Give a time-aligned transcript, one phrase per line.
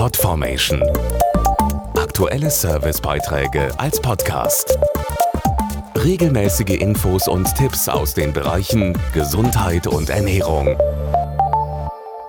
[0.00, 0.82] Podformation.
[1.94, 4.78] Aktuelle Servicebeiträge als Podcast.
[5.94, 10.74] Regelmäßige Infos und Tipps aus den Bereichen Gesundheit und Ernährung.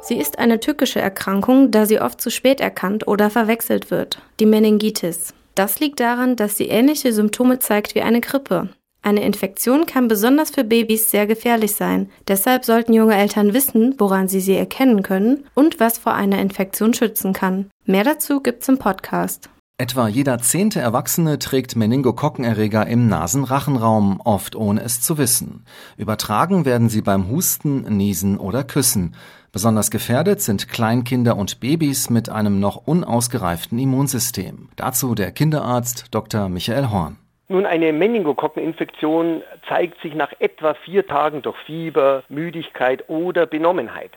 [0.00, 4.46] Sie ist eine tückische Erkrankung, da sie oft zu spät erkannt oder verwechselt wird, die
[4.46, 5.34] Meningitis.
[5.56, 8.68] Das liegt daran, dass sie ähnliche Symptome zeigt wie eine Grippe.
[9.06, 12.10] Eine Infektion kann besonders für Babys sehr gefährlich sein.
[12.26, 16.92] Deshalb sollten junge Eltern wissen, woran sie sie erkennen können und was vor einer Infektion
[16.92, 17.70] schützen kann.
[17.84, 19.48] Mehr dazu gibt's im Podcast.
[19.78, 25.66] Etwa jeder zehnte Erwachsene trägt Meningokokkenerreger im Nasenrachenraum, oft ohne es zu wissen.
[25.96, 29.14] Übertragen werden sie beim Husten, Niesen oder Küssen.
[29.52, 34.70] Besonders gefährdet sind Kleinkinder und Babys mit einem noch unausgereiften Immunsystem.
[34.74, 36.48] Dazu der Kinderarzt Dr.
[36.48, 37.18] Michael Horn.
[37.48, 44.10] Nun, eine Meningokokkeninfektion zeigt sich nach etwa vier Tagen durch Fieber, Müdigkeit oder Benommenheit.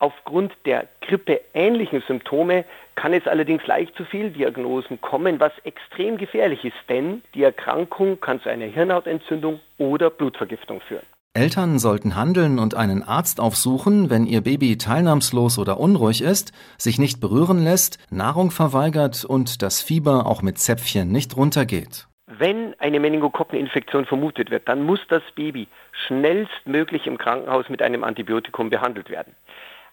[0.00, 2.64] Aufgrund der grippeähnlichen Symptome
[2.96, 8.40] kann es allerdings leicht zu Fehldiagnosen kommen, was extrem gefährlich ist, denn die Erkrankung kann
[8.40, 11.06] zu einer Hirnhautentzündung oder Blutvergiftung führen.
[11.32, 16.98] Eltern sollten handeln und einen Arzt aufsuchen, wenn ihr Baby teilnahmslos oder unruhig ist, sich
[16.98, 22.08] nicht berühren lässt, Nahrung verweigert und das Fieber auch mit Zäpfchen nicht runtergeht.
[22.38, 25.68] Wenn eine Meningokokkeninfektion vermutet wird, dann muss das Baby
[26.06, 29.34] schnellstmöglich im Krankenhaus mit einem Antibiotikum behandelt werden.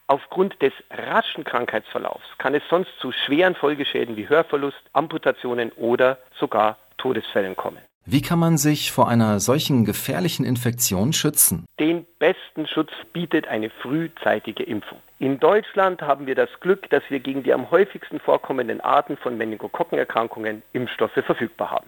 [0.08, 6.78] Aufgrund des raschen Krankheitsverlaufs kann es sonst zu schweren Folgeschäden wie Hörverlust, Amputationen oder sogar
[6.98, 7.80] Todesfällen kommen.
[8.06, 11.66] Wie kann man sich vor einer solchen gefährlichen Infektion schützen?
[11.80, 14.98] Den besten Schutz bietet eine frühzeitige Impfung.
[15.20, 19.38] In Deutschland haben wir das Glück, dass wir gegen die am häufigsten vorkommenden Arten von
[19.38, 21.88] Meningokokkenerkrankungen Impfstoffe verfügbar haben.